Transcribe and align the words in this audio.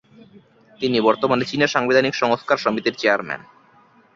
তিনি 0.79 0.97
বর্তমানে 1.01 1.43
চীনা 1.45 1.67
সাংবিধানিক 1.67 2.13
সংস্কার 2.15 2.57
সমিতির 2.57 2.95
চেয়ারম্যান। 2.97 3.41